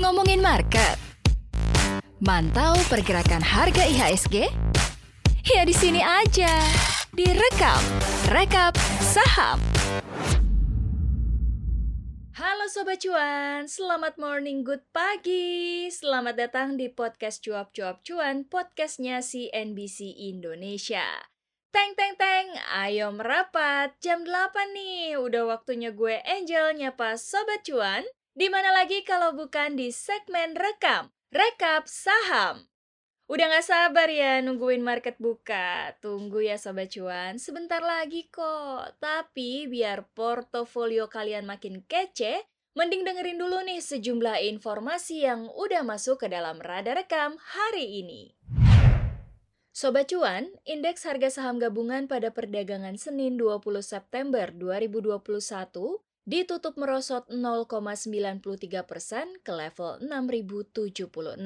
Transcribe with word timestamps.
Ngomongin 0.00 0.40
market. 0.40 0.96
Mantau 2.16 2.80
pergerakan 2.88 3.44
harga 3.44 3.84
IHSG? 3.84 4.48
Ya 5.44 5.68
di 5.68 5.76
sini 5.76 6.00
aja. 6.00 6.48
Direkap, 7.12 7.84
rekap 8.32 8.72
saham. 9.04 9.60
Halo 12.40 12.72
Sobat 12.72 13.04
Cuan, 13.04 13.68
selamat 13.68 14.16
morning, 14.16 14.64
good 14.64 14.84
pagi. 14.96 15.92
Selamat 15.92 16.40
datang 16.40 16.80
di 16.80 16.88
podcast 16.88 17.44
Cuap 17.44 17.76
Cuap 17.76 18.00
Cuan, 18.00 18.48
podcastnya 18.48 19.20
CNBC 19.20 20.08
Indonesia. 20.32 21.04
Teng 21.76 21.92
teng 21.92 22.16
teng, 22.16 22.48
ayo 22.88 23.12
merapat. 23.12 23.92
Jam 24.00 24.24
8 24.24 24.72
nih, 24.72 25.20
udah 25.20 25.44
waktunya 25.44 25.92
gue 25.92 26.24
Angel 26.24 26.72
nyapa 26.72 27.20
Sobat 27.20 27.68
Cuan. 27.68 28.00
Di 28.32 28.48
mana 28.48 28.72
lagi 28.72 29.04
kalau 29.04 29.36
bukan 29.36 29.76
di 29.76 29.92
segmen 29.92 30.56
rekam, 30.56 31.12
rekap 31.28 31.84
saham. 31.84 32.64
Udah 33.28 33.52
gak 33.52 33.68
sabar 33.68 34.08
ya 34.08 34.40
nungguin 34.40 34.80
market 34.80 35.20
buka. 35.20 35.92
Tunggu 36.00 36.48
ya 36.48 36.56
Sobat 36.56 36.96
Cuan, 36.96 37.36
sebentar 37.36 37.84
lagi 37.84 38.24
kok. 38.32 38.96
Tapi 38.96 39.68
biar 39.68 40.08
portofolio 40.16 41.12
kalian 41.12 41.44
makin 41.44 41.84
kece, 41.84 42.48
mending 42.72 43.04
dengerin 43.04 43.36
dulu 43.36 43.60
nih 43.60 43.84
sejumlah 43.84 44.40
informasi 44.48 45.28
yang 45.28 45.52
udah 45.52 45.84
masuk 45.84 46.24
ke 46.24 46.32
dalam 46.32 46.56
radar 46.56 47.04
rekam 47.04 47.36
hari 47.36 48.00
ini. 48.00 48.32
Sobat 49.76 50.08
Cuan, 50.08 50.48
indeks 50.64 51.04
harga 51.04 51.28
saham 51.28 51.60
gabungan 51.60 52.08
pada 52.08 52.32
perdagangan 52.32 52.96
Senin 52.96 53.36
20 53.36 53.60
September 53.84 54.48
2021 54.48 55.20
ditutup 56.24 56.80
merosot 56.80 57.28
0,93 57.28 58.40
persen 58.88 59.36
ke 59.44 59.52
level 59.52 60.00
6.076. 60.00 61.36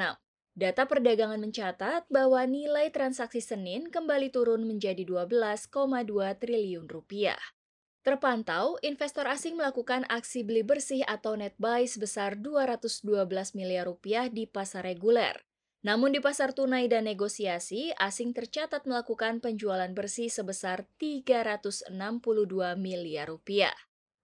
Data 0.54 0.82
perdagangan 0.86 1.42
mencatat 1.42 2.06
bahwa 2.06 2.46
nilai 2.46 2.94
transaksi 2.94 3.42
Senin 3.42 3.90
kembali 3.90 4.30
turun 4.30 4.62
menjadi 4.62 5.02
12,2 5.02 5.66
triliun 6.38 6.86
rupiah. 6.86 7.42
Terpantau, 8.06 8.78
investor 8.86 9.26
asing 9.26 9.58
melakukan 9.58 10.06
aksi 10.06 10.46
beli 10.46 10.62
bersih 10.62 11.02
atau 11.10 11.34
net 11.34 11.58
buy 11.58 11.82
sebesar 11.82 12.38
212 12.38 13.02
miliar 13.58 13.90
rupiah 13.90 14.30
di 14.30 14.46
pasar 14.46 14.86
reguler. 14.86 15.49
Namun 15.80 16.12
di 16.12 16.20
pasar 16.20 16.52
tunai 16.52 16.92
dan 16.92 17.08
negosiasi, 17.08 17.96
asing 17.96 18.36
tercatat 18.36 18.84
melakukan 18.84 19.40
penjualan 19.40 19.88
bersih 19.96 20.28
sebesar 20.28 20.84
362 21.00 21.88
miliar 22.76 23.32
rupiah. 23.32 23.72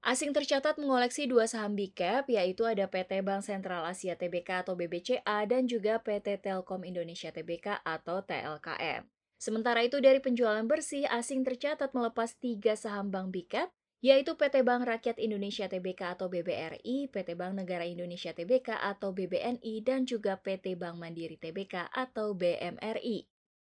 Asing 0.04 0.36
tercatat 0.36 0.76
mengoleksi 0.76 1.26
dua 1.26 1.48
saham 1.48 1.74
big 1.74 1.96
cap, 1.96 2.28
yaitu 2.28 2.62
ada 2.68 2.86
PT 2.86 3.24
Bank 3.24 3.42
Sentral 3.42 3.88
Asia 3.88 4.14
Tbk 4.14 4.68
atau 4.68 4.78
BBCA 4.78 5.48
dan 5.48 5.64
juga 5.66 5.98
PT 5.98 6.44
Telkom 6.44 6.84
Indonesia 6.84 7.32
Tbk 7.32 7.82
atau 7.82 8.22
TLKM. 8.22 9.08
Sementara 9.40 9.82
itu 9.82 9.98
dari 9.98 10.20
penjualan 10.20 10.62
bersih, 10.62 11.08
asing 11.08 11.42
tercatat 11.42 11.90
melepas 11.96 12.36
tiga 12.38 12.76
saham 12.76 13.08
bank 13.10 13.32
big 13.32 13.48
cap, 13.48 13.72
yaitu 14.04 14.36
PT 14.36 14.60
Bank 14.60 14.84
Rakyat 14.84 15.16
Indonesia 15.16 15.66
Tbk 15.66 16.18
atau 16.18 16.28
BBRI, 16.28 17.08
PT 17.08 17.28
Bank 17.32 17.56
Negara 17.56 17.88
Indonesia 17.88 18.32
Tbk 18.36 18.76
atau 18.76 19.16
BBNI, 19.16 19.74
dan 19.80 20.04
juga 20.04 20.36
PT 20.36 20.76
Bank 20.76 21.00
Mandiri 21.00 21.40
Tbk 21.40 21.88
atau 21.92 22.36
BMRI. 22.36 23.24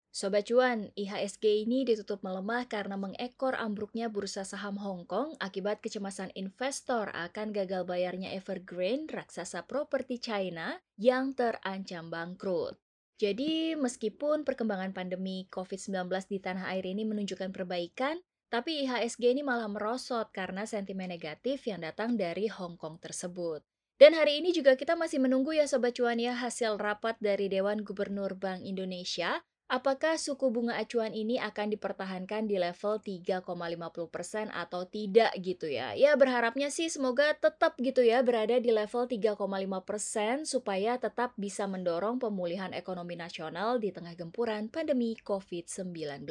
Sobat 0.09 0.49
cuan, 0.49 0.89
IHSG 0.97 1.69
ini 1.69 1.85
ditutup 1.85 2.25
melemah 2.25 2.65
karena 2.65 2.97
mengekor 2.97 3.53
ambruknya 3.53 4.09
bursa 4.09 4.41
saham 4.41 4.81
Hong 4.81 5.05
Kong 5.05 5.37
akibat 5.37 5.85
kecemasan 5.85 6.33
investor 6.33 7.13
akan 7.13 7.53
gagal 7.53 7.85
bayarnya 7.85 8.33
Evergrande, 8.33 9.13
raksasa 9.13 9.69
properti 9.69 10.17
China 10.17 10.81
yang 10.97 11.37
terancam 11.37 12.09
bangkrut. 12.09 12.73
Jadi, 13.21 13.77
meskipun 13.77 14.47
perkembangan 14.47 14.97
pandemi 14.97 15.45
COVID-19 15.53 16.09
di 16.25 16.39
tanah 16.41 16.73
air 16.73 16.89
ini 16.89 17.05
menunjukkan 17.05 17.53
perbaikan, 17.53 18.17
tapi 18.49 18.83
IHSG 18.83 19.37
ini 19.37 19.45
malah 19.45 19.69
merosot 19.69 20.33
karena 20.33 20.65
sentimen 20.65 21.07
negatif 21.07 21.69
yang 21.69 21.85
datang 21.85 22.17
dari 22.17 22.49
Hong 22.49 22.75
Kong 22.75 22.97
tersebut. 22.97 23.63
Dan 23.95 24.17
hari 24.17 24.43
ini 24.43 24.51
juga 24.51 24.73
kita 24.75 24.97
masih 24.97 25.21
menunggu 25.21 25.53
ya 25.53 25.69
Sobat 25.69 25.95
Cuan 25.95 26.17
ya 26.17 26.33
hasil 26.33 26.81
rapat 26.81 27.15
dari 27.21 27.47
Dewan 27.47 27.85
Gubernur 27.85 28.33
Bank 28.35 28.65
Indonesia 28.65 29.45
Apakah 29.69 30.17
suku 30.17 30.49
bunga 30.49 30.81
acuan 30.81 31.13
ini 31.13 31.37
akan 31.37 31.69
dipertahankan 31.69 32.49
di 32.49 32.57
level 32.57 32.97
3,50% 33.05 34.49
atau 34.49 34.89
tidak 34.89 35.29
gitu 35.37 35.69
ya? 35.69 35.93
Ya 35.93 36.17
berharapnya 36.17 36.73
sih 36.73 36.89
semoga 36.89 37.37
tetap 37.37 37.77
gitu 37.77 38.01
ya 38.01 38.25
berada 38.25 38.57
di 38.57 38.73
level 38.73 39.05
3,5% 39.05 40.49
supaya 40.49 40.97
tetap 40.97 41.37
bisa 41.37 41.69
mendorong 41.69 42.17
pemulihan 42.17 42.73
ekonomi 42.73 43.13
nasional 43.13 43.77
di 43.77 43.93
tengah 43.93 44.17
gempuran 44.17 44.73
pandemi 44.73 45.13
COVID-19. 45.21 46.25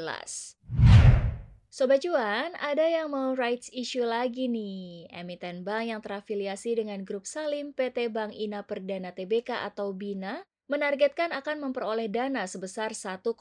Sobat 1.68 2.00
Cuan, 2.00 2.56
ada 2.64 2.80
yang 2.80 3.12
mau 3.12 3.36
rights 3.36 3.68
issue 3.76 4.00
lagi 4.00 4.48
nih. 4.48 5.04
Emiten 5.12 5.68
bank 5.68 5.84
yang 5.84 6.00
terafiliasi 6.00 6.80
dengan 6.80 7.04
grup 7.04 7.28
Salim 7.28 7.76
PT 7.76 8.08
Bank 8.08 8.32
Ina 8.32 8.64
Perdana 8.64 9.12
Tbk 9.12 9.52
atau 9.52 9.92
BINA 9.92 10.48
menargetkan 10.72 11.28
akan 11.28 11.68
memperoleh 11.68 12.08
dana 12.08 12.48
sebesar 12.48 12.96
1,24 12.96 13.36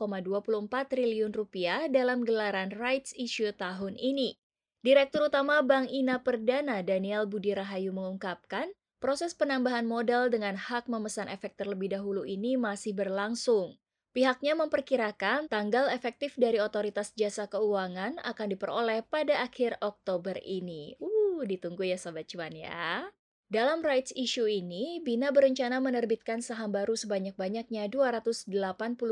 triliun 0.91 1.31
rupiah 1.31 1.87
dalam 1.87 2.27
gelaran 2.27 2.75
rights 2.75 3.15
issue 3.15 3.55
tahun 3.55 3.95
ini. 3.95 4.35
Direktur 4.83 5.31
Utama 5.31 5.63
Bank 5.63 5.87
Ina 5.87 6.19
Perdana 6.19 6.83
Daniel 6.83 7.31
Budi 7.31 7.55
Rahayu 7.55 7.95
mengungkapkan, 7.95 8.67
proses 8.99 9.31
penambahan 9.39 9.87
modal 9.87 10.27
dengan 10.27 10.59
hak 10.59 10.91
memesan 10.91 11.31
efek 11.31 11.55
terlebih 11.55 11.95
dahulu 11.95 12.27
ini 12.27 12.59
masih 12.59 12.91
berlangsung. 12.91 13.79
Pihaknya 14.17 14.57
memperkirakan 14.57 15.45
tanggal 15.45 15.93
efektif 15.93 16.33
dari 16.41 16.57
otoritas 16.57 17.13
jasa 17.13 17.45
keuangan 17.45 18.17
akan 18.25 18.47
diperoleh 18.49 19.05
pada 19.05 19.45
akhir 19.45 19.77
Oktober 19.77 20.41
ini. 20.41 20.97
Uh, 20.97 21.45
ditunggu 21.45 21.85
ya 21.85 22.01
Sobat 22.01 22.25
Cuan 22.25 22.57
ya. 22.57 23.13
Dalam 23.45 23.85
rights 23.85 24.09
issue 24.17 24.49
ini, 24.49 25.05
Bina 25.05 25.29
berencana 25.29 25.77
menerbitkan 25.77 26.41
saham 26.41 26.73
baru 26.73 26.97
sebanyak-banyaknya 26.97 27.93
282,71 27.93 29.05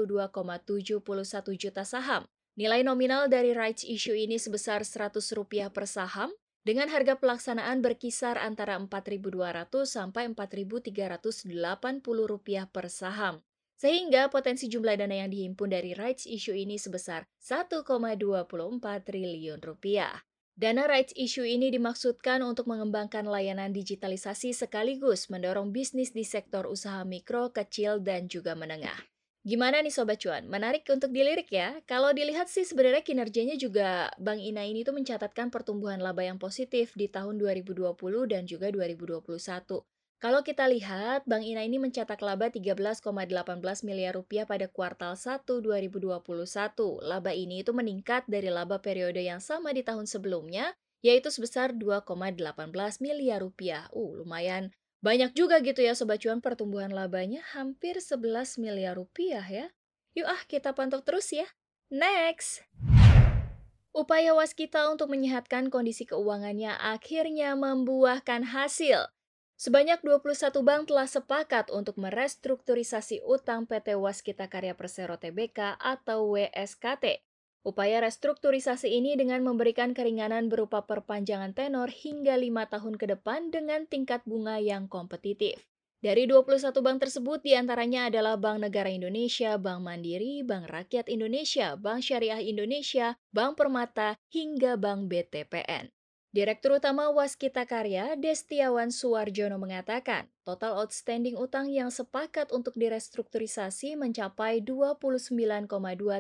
juta 1.54 1.86
saham. 1.86 2.26
Nilai 2.58 2.82
nominal 2.82 3.30
dari 3.30 3.54
rights 3.54 3.86
issue 3.86 4.18
ini 4.18 4.42
sebesar 4.42 4.82
Rp100 4.82 5.70
per 5.70 5.86
saham, 5.86 6.34
dengan 6.66 6.90
harga 6.90 7.14
pelaksanaan 7.22 7.86
berkisar 7.86 8.42
antara 8.42 8.82
Rp4.200 8.82 9.70
sampai 9.86 10.34
Rp4.380 10.34 12.74
per 12.74 12.90
saham. 12.90 13.46
Sehingga 13.76 14.32
potensi 14.32 14.72
jumlah 14.72 14.96
dana 14.96 15.24
yang 15.24 15.32
dihimpun 15.32 15.72
dari 15.72 15.92
rights 15.92 16.24
issue 16.24 16.56
ini 16.56 16.80
sebesar 16.80 17.28
1,24 17.44 17.84
triliun 19.04 19.60
rupiah. 19.60 20.24
Dana 20.56 20.88
rights 20.88 21.12
issue 21.20 21.44
ini 21.44 21.68
dimaksudkan 21.68 22.40
untuk 22.40 22.72
mengembangkan 22.72 23.28
layanan 23.28 23.76
digitalisasi 23.76 24.56
sekaligus 24.56 25.28
mendorong 25.28 25.76
bisnis 25.76 26.16
di 26.16 26.24
sektor 26.24 26.64
usaha 26.72 27.04
mikro, 27.04 27.52
kecil, 27.52 28.00
dan 28.00 28.32
juga 28.32 28.56
menengah. 28.56 28.96
Gimana 29.46 29.84
nih 29.84 29.94
Sobat 29.94 30.24
Cuan? 30.24 30.48
Menarik 30.48 30.88
untuk 30.90 31.12
dilirik 31.14 31.52
ya. 31.52 31.78
Kalau 31.86 32.10
dilihat 32.16 32.50
sih 32.50 32.66
sebenarnya 32.66 33.06
kinerjanya 33.06 33.60
juga 33.60 34.10
Bank 34.18 34.42
Ina 34.42 34.66
ini 34.66 34.82
tuh 34.82 34.96
mencatatkan 34.96 35.54
pertumbuhan 35.54 36.02
laba 36.02 36.26
yang 36.26 36.42
positif 36.42 36.96
di 36.98 37.12
tahun 37.12 37.38
2020 37.38 37.94
dan 38.26 38.48
juga 38.50 38.74
2021. 38.74 39.22
Kalau 40.26 40.42
kita 40.42 40.66
lihat, 40.66 41.22
Bank 41.30 41.46
Ina 41.46 41.70
ini 41.70 41.78
mencetak 41.78 42.18
laba 42.26 42.50
13,18 42.50 42.98
miliar 43.86 44.18
rupiah 44.18 44.50
pada 44.50 44.66
kuartal 44.66 45.14
1 45.14 45.46
2021. 45.46 46.18
Laba 47.06 47.30
ini 47.30 47.62
itu 47.62 47.78
meningkat 47.78 48.26
dari 48.26 48.50
laba 48.50 48.82
periode 48.82 49.22
yang 49.22 49.38
sama 49.38 49.70
di 49.70 49.86
tahun 49.86 50.10
sebelumnya, 50.10 50.74
yaitu 51.06 51.30
sebesar 51.30 51.78
2,18 51.78 52.42
miliar 53.06 53.46
rupiah. 53.46 53.86
Uh, 53.94 54.18
lumayan 54.18 54.74
banyak 55.06 55.30
juga 55.38 55.62
gitu 55.62 55.86
ya 55.86 55.94
Sobat 55.94 56.26
Cuan 56.26 56.42
pertumbuhan 56.42 56.90
labanya 56.90 57.46
hampir 57.54 58.02
11 58.02 58.58
miliar 58.58 58.98
rupiah 58.98 59.46
ya. 59.46 59.70
Yuk 60.18 60.26
ah 60.26 60.42
kita 60.50 60.74
pantau 60.74 61.06
terus 61.06 61.30
ya. 61.38 61.46
Next! 61.94 62.66
Upaya 63.94 64.34
waskita 64.34 64.90
untuk 64.90 65.14
menyehatkan 65.14 65.70
kondisi 65.70 66.10
keuangannya 66.10 66.74
akhirnya 66.82 67.54
membuahkan 67.54 68.50
hasil. 68.50 69.15
Sebanyak 69.56 70.04
21 70.04 70.52
bank 70.68 70.92
telah 70.92 71.08
sepakat 71.08 71.72
untuk 71.72 71.96
merestrukturisasi 71.96 73.24
utang 73.24 73.64
PT 73.64 73.96
Waskita 73.96 74.52
Karya 74.52 74.76
Persero 74.76 75.16
Tbk 75.16 75.80
atau 75.80 76.36
WSKT. 76.36 77.24
Upaya 77.64 78.04
restrukturisasi 78.04 78.92
ini 78.92 79.16
dengan 79.16 79.48
memberikan 79.48 79.96
keringanan 79.96 80.52
berupa 80.52 80.84
perpanjangan 80.84 81.56
tenor 81.56 81.88
hingga 81.88 82.36
lima 82.36 82.68
tahun 82.68 83.00
ke 83.00 83.16
depan 83.16 83.48
dengan 83.50 83.88
tingkat 83.88 84.28
bunga 84.28 84.60
yang 84.60 84.92
kompetitif. 84.92 85.64
Dari 86.04 86.28
21 86.28 86.76
bank 86.84 87.08
tersebut 87.08 87.40
di 87.42 87.56
antaranya 87.56 88.12
adalah 88.12 88.36
Bank 88.36 88.60
Negara 88.60 88.92
Indonesia, 88.92 89.56
Bank 89.56 89.82
Mandiri, 89.88 90.44
Bank 90.44 90.68
Rakyat 90.68 91.08
Indonesia, 91.08 91.80
Bank 91.80 92.04
Syariah 92.04 92.44
Indonesia, 92.44 93.16
Bank 93.32 93.56
Permata, 93.56 94.20
hingga 94.30 94.76
Bank 94.76 95.08
BTPN. 95.10 95.90
Direktur 96.36 96.84
Utama 96.84 97.08
Waskita 97.16 97.64
Karya, 97.64 98.20
Destiawan 98.20 98.92
Suwarjono 98.92 99.56
mengatakan, 99.56 100.28
total 100.44 100.76
outstanding 100.84 101.40
utang 101.40 101.72
yang 101.72 101.88
sepakat 101.88 102.52
untuk 102.52 102.76
direstrukturisasi 102.76 103.96
mencapai 103.96 104.60
29,2 104.60 105.72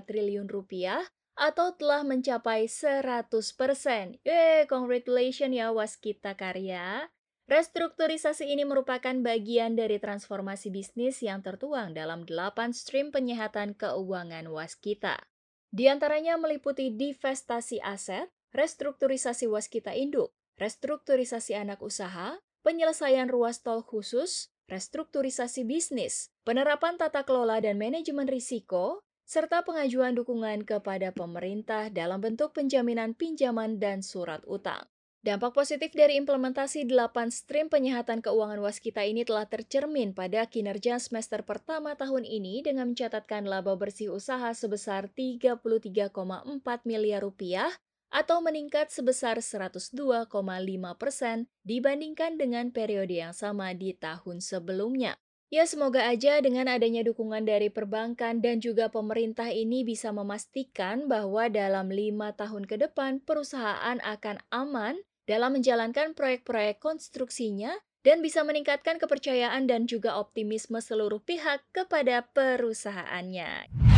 triliun 0.07 0.47
rupiah 0.47 1.03
atau 1.35 1.75
telah 1.75 2.07
mencapai 2.07 2.63
100%. 2.63 4.23
Yeay, 4.23 4.63
congratulations 4.71 5.51
ya 5.51 5.75
Waskita 5.75 6.39
Karya. 6.39 7.11
Restrukturisasi 7.51 8.56
ini 8.56 8.63
merupakan 8.63 9.19
bagian 9.19 9.75
dari 9.75 10.00
transformasi 10.00 10.71
bisnis 10.71 11.19
yang 11.19 11.44
tertuang 11.44 11.91
dalam 11.91 12.23
8 12.23 12.71
stream 12.71 13.11
penyehatan 13.11 13.75
keuangan 13.75 14.47
Waskita. 14.47 15.19
Di 15.75 15.91
antaranya 15.91 16.39
meliputi 16.39 16.88
divestasi 16.88 17.83
aset, 17.83 18.31
restrukturisasi 18.56 19.52
waskita 19.52 19.92
induk, 19.92 20.31
restrukturisasi 20.56 21.60
anak 21.60 21.84
usaha, 21.84 22.40
penyelesaian 22.63 23.28
ruas 23.28 23.60
tol 23.60 23.84
khusus, 23.84 24.50
restrukturisasi 24.72 25.68
bisnis, 25.68 26.31
penerapan 26.48 26.96
tata 26.96 27.28
kelola 27.28 27.60
dan 27.60 27.75
manajemen 27.75 28.25
risiko, 28.25 29.04
serta 29.28 29.68
pengajuan 29.68 30.16
dukungan 30.16 30.63
kepada 30.63 31.12
pemerintah 31.12 31.92
dalam 31.92 32.24
bentuk 32.24 32.56
penjaminan 32.56 33.13
pinjaman 33.13 33.78
dan 33.78 34.00
surat 34.00 34.42
utang. 34.48 34.88
Dampak 35.25 35.57
positif 35.57 35.90
dari 35.98 36.22
implementasi 36.22 36.86
8 36.86 37.34
stream 37.34 37.66
penyehatan 37.66 38.22
keuangan 38.22 38.62
waskita 38.62 39.02
ini 39.10 39.25
telah 39.25 39.50
tercermin 39.50 40.13
pada 40.13 40.46
kinerja 40.46 41.02
semester 41.02 41.42
pertama 41.42 41.98
tahun 41.98 42.30
ini 42.30 42.62
dengan 42.62 42.94
mencatatkan 42.94 43.50
laba 43.50 43.74
bersih 43.74 44.13
usaha 44.13 44.54
sebesar 44.54 45.10
33,4 45.10 45.66
miliar 46.86 47.25
rupiah 47.25 47.74
atau 48.15 48.39
meningkat 48.39 48.88
sebesar 48.95 49.44
102,5 49.44 50.31
persen 50.95 51.51
dibandingkan 51.67 52.39
dengan 52.39 52.71
periode 52.71 53.12
yang 53.12 53.35
sama 53.35 53.75
di 53.75 53.91
tahun 53.91 54.39
sebelumnya. 54.39 55.19
Ya 55.51 55.67
semoga 55.67 56.07
aja 56.07 56.39
dengan 56.39 56.71
adanya 56.71 57.03
dukungan 57.03 57.44
dari 57.44 57.67
perbankan 57.67 58.39
dan 58.39 58.63
juga 58.63 58.88
pemerintah 58.88 59.51
ini 59.51 59.83
bisa 59.83 60.15
memastikan 60.15 61.12
bahwa 61.12 61.51
dalam 61.51 61.91
lima 61.91 62.31
tahun 62.33 62.63
ke 62.65 62.88
depan 62.88 63.19
perusahaan 63.21 64.00
akan 64.00 64.41
aman 64.50 64.95
dalam 65.27 65.59
menjalankan 65.59 66.15
proyek-proyek 66.15 66.79
konstruksinya 66.79 67.77
dan 68.01 68.21
bisa 68.25 68.41
meningkatkan 68.41 68.97
kepercayaan 69.01 69.65
dan 69.65 69.85
juga 69.89 70.18
optimisme 70.18 70.77
seluruh 70.77 71.21
pihak 71.21 71.61
kepada 71.73 72.25
perusahaannya. 72.33 73.94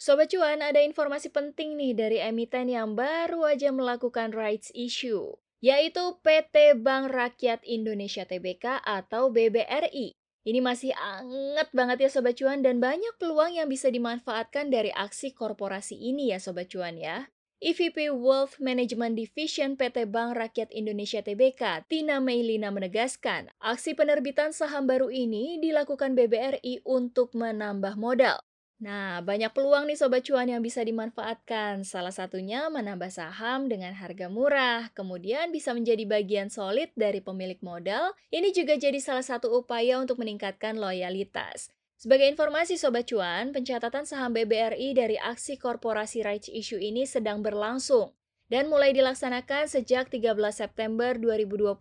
Sobat 0.00 0.32
Cuan, 0.32 0.64
ada 0.64 0.80
informasi 0.80 1.28
penting 1.28 1.76
nih 1.76 1.92
dari 1.92 2.18
emiten 2.24 2.72
yang 2.72 2.96
baru 2.96 3.44
aja 3.44 3.68
melakukan 3.68 4.32
rights 4.32 4.72
issue, 4.72 5.36
yaitu 5.60 6.16
PT 6.24 6.80
Bank 6.80 7.12
Rakyat 7.12 7.60
Indonesia 7.68 8.24
Tbk 8.24 8.80
atau 8.80 9.28
BBRI. 9.28 10.16
Ini 10.48 10.64
masih 10.64 10.96
anget 10.96 11.68
banget 11.76 12.08
ya 12.08 12.08
Sobat 12.08 12.32
Cuan 12.40 12.64
dan 12.64 12.80
banyak 12.80 13.12
peluang 13.20 13.60
yang 13.60 13.68
bisa 13.68 13.92
dimanfaatkan 13.92 14.72
dari 14.72 14.88
aksi 14.88 15.36
korporasi 15.36 16.00
ini 16.00 16.32
ya 16.32 16.40
Sobat 16.40 16.72
Cuan 16.72 16.96
ya. 16.96 17.28
EVP 17.60 18.08
Wealth 18.08 18.56
Management 18.56 19.20
Division 19.20 19.76
PT 19.76 20.08
Bank 20.08 20.32
Rakyat 20.32 20.72
Indonesia 20.72 21.20
Tbk, 21.20 21.84
Tina 21.92 22.24
Meilina 22.24 22.72
menegaskan, 22.72 23.52
aksi 23.60 23.92
penerbitan 23.92 24.56
saham 24.56 24.88
baru 24.88 25.12
ini 25.12 25.60
dilakukan 25.60 26.16
BBRI 26.16 26.88
untuk 26.88 27.36
menambah 27.36 28.00
modal. 28.00 28.40
Nah, 28.80 29.20
banyak 29.20 29.52
peluang 29.52 29.92
nih 29.92 29.98
Sobat 30.00 30.24
Cuan 30.24 30.48
yang 30.48 30.64
bisa 30.64 30.80
dimanfaatkan. 30.80 31.84
Salah 31.84 32.16
satunya 32.16 32.64
menambah 32.72 33.12
saham 33.12 33.68
dengan 33.68 33.92
harga 33.92 34.32
murah, 34.32 34.88
kemudian 34.96 35.52
bisa 35.52 35.76
menjadi 35.76 36.08
bagian 36.08 36.48
solid 36.48 36.88
dari 36.96 37.20
pemilik 37.20 37.60
modal. 37.60 38.16
Ini 38.32 38.56
juga 38.56 38.80
jadi 38.80 38.96
salah 38.96 39.20
satu 39.20 39.52
upaya 39.52 40.00
untuk 40.00 40.16
meningkatkan 40.16 40.80
loyalitas. 40.80 41.68
Sebagai 42.00 42.32
informasi 42.32 42.80
Sobat 42.80 43.04
Cuan, 43.12 43.52
pencatatan 43.52 44.08
saham 44.08 44.32
BBRI 44.32 44.96
dari 44.96 45.20
aksi 45.20 45.60
korporasi 45.60 46.24
rights 46.24 46.48
issue 46.48 46.80
ini 46.80 47.04
sedang 47.04 47.44
berlangsung 47.44 48.16
dan 48.48 48.72
mulai 48.72 48.96
dilaksanakan 48.96 49.68
sejak 49.68 50.08
13 50.08 50.32
September 50.56 51.12
2021 51.20 51.76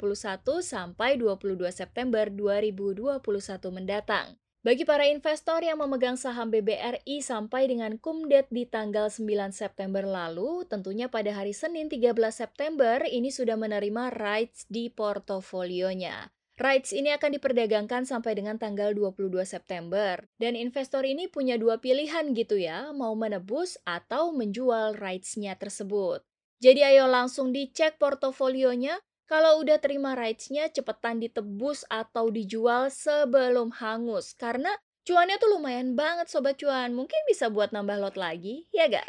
sampai 0.59 1.15
22 1.15 1.63
September 1.71 2.27
2021 2.27 3.23
mendatang. 3.71 4.35
Bagi 4.59 4.83
para 4.83 5.07
investor 5.07 5.63
yang 5.63 5.79
memegang 5.79 6.19
saham 6.19 6.51
BBRI 6.51 7.23
sampai 7.23 7.71
dengan 7.71 7.95
kumdet 7.95 8.51
di 8.51 8.67
tanggal 8.67 9.07
9 9.07 9.55
September 9.55 10.03
lalu, 10.03 10.67
tentunya 10.67 11.07
pada 11.07 11.31
hari 11.31 11.55
Senin 11.55 11.87
13 11.87 12.11
September 12.27 12.99
ini 13.07 13.31
sudah 13.31 13.55
menerima 13.55 14.11
rights 14.19 14.67
di 14.67 14.91
portofolionya. 14.91 16.27
Rights 16.59 16.91
ini 16.91 17.07
akan 17.15 17.39
diperdagangkan 17.39 18.03
sampai 18.03 18.35
dengan 18.35 18.59
tanggal 18.59 18.91
22 18.91 19.31
September. 19.47 20.27
Dan 20.35 20.59
investor 20.59 21.07
ini 21.07 21.31
punya 21.31 21.55
dua 21.55 21.79
pilihan 21.79 22.35
gitu 22.35 22.59
ya, 22.59 22.91
mau 22.91 23.15
menebus 23.15 23.79
atau 23.87 24.35
menjual 24.35 24.99
rights-nya 24.99 25.55
tersebut. 25.55 26.19
Jadi 26.59 26.83
ayo 26.83 27.07
langsung 27.07 27.55
dicek 27.55 27.95
portofolionya, 27.95 28.99
kalau 29.29 29.61
udah 29.61 29.77
terima 29.77 30.17
rights-nya 30.17 30.73
cepetan 30.73 31.21
ditebus 31.21 31.85
atau 31.85 32.33
dijual 32.33 32.89
sebelum 32.89 33.69
hangus. 33.77 34.33
Karena 34.33 34.73
cuannya 35.05 35.37
tuh 35.37 35.53
lumayan 35.53 35.93
banget 35.93 36.33
Sobat 36.33 36.57
Cuan, 36.57 36.97
mungkin 36.97 37.21
bisa 37.29 37.45
buat 37.53 37.69
nambah 37.69 38.01
lot 38.01 38.17
lagi, 38.17 38.65
ya 38.73 38.89
gak? 38.89 39.05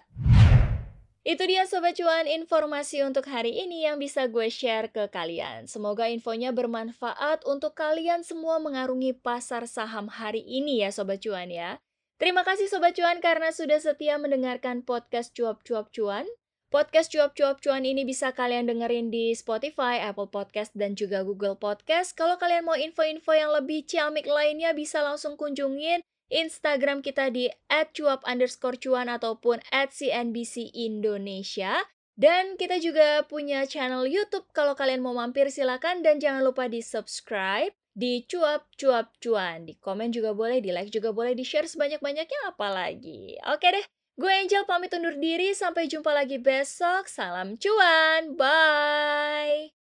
Itu 1.24 1.40
dia 1.48 1.64
Sobat 1.64 1.96
Cuan 1.96 2.28
informasi 2.28 3.00
untuk 3.00 3.32
hari 3.32 3.64
ini 3.64 3.88
yang 3.88 3.96
bisa 3.96 4.28
gue 4.28 4.52
share 4.52 4.92
ke 4.92 5.08
kalian. 5.08 5.64
Semoga 5.64 6.12
infonya 6.12 6.52
bermanfaat 6.52 7.48
untuk 7.48 7.72
kalian 7.72 8.20
semua 8.20 8.60
mengarungi 8.60 9.16
pasar 9.16 9.64
saham 9.64 10.12
hari 10.12 10.44
ini 10.44 10.84
ya 10.84 10.92
Sobat 10.92 11.24
Cuan 11.24 11.48
ya. 11.48 11.80
Terima 12.20 12.44
kasih 12.44 12.68
Sobat 12.68 12.92
Cuan 12.92 13.24
karena 13.24 13.48
sudah 13.56 13.80
setia 13.80 14.20
mendengarkan 14.20 14.84
podcast 14.84 15.32
Cuap-Cuap 15.32 15.88
Cuan. 15.96 16.28
Podcast 16.70 17.10
Cuap-Cuap 17.10 17.58
Cuan 17.58 17.82
ini 17.82 18.06
bisa 18.06 18.30
kalian 18.30 18.70
dengerin 18.70 19.10
di 19.10 19.34
Spotify, 19.34 20.06
Apple 20.06 20.30
Podcast, 20.30 20.70
dan 20.70 20.94
juga 20.94 21.26
Google 21.26 21.58
Podcast. 21.58 22.14
Kalau 22.14 22.38
kalian 22.38 22.62
mau 22.62 22.78
info-info 22.78 23.34
yang 23.34 23.50
lebih 23.50 23.82
ciamik 23.90 24.22
lainnya 24.22 24.70
bisa 24.70 25.02
langsung 25.02 25.34
kunjungin 25.34 25.98
Instagram 26.30 27.02
kita 27.02 27.26
di 27.34 27.50
@cuap 27.66 28.22
underscore 28.22 28.78
cuan 28.78 29.10
ataupun 29.10 29.58
@cnbc 29.74 30.70
Indonesia. 30.70 31.74
Dan 32.14 32.54
kita 32.54 32.78
juga 32.78 33.26
punya 33.26 33.66
channel 33.66 34.06
YouTube. 34.06 34.46
Kalau 34.54 34.78
kalian 34.78 35.02
mau 35.02 35.10
mampir 35.10 35.50
silakan 35.50 36.06
dan 36.06 36.22
jangan 36.22 36.46
lupa 36.46 36.70
di 36.70 36.86
subscribe 36.86 37.74
di 37.98 38.22
cuap 38.30 38.70
cuap 38.78 39.10
cuan. 39.18 39.66
Di 39.66 39.74
komen 39.74 40.14
juga 40.14 40.38
boleh, 40.38 40.62
di 40.62 40.70
like 40.70 40.94
juga 40.94 41.10
boleh, 41.10 41.34
di 41.34 41.42
share 41.42 41.66
sebanyak-banyaknya 41.66 42.46
apalagi. 42.46 43.42
Oke 43.50 43.74
deh, 43.74 43.82
gue 44.20 44.28
Angel 44.28 44.68
pamit 44.68 44.92
undur 44.92 45.16
diri. 45.16 45.56
Sampai 45.56 45.88
jumpa 45.88 46.12
lagi 46.12 46.36
besok. 46.36 47.08
Salam 47.08 47.56
cuan, 47.56 48.36
bye. 48.36 49.79